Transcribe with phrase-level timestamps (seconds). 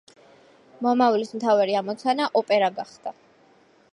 [0.85, 3.17] მომავლის მთავარი ამოცანა ოპერა გახდა.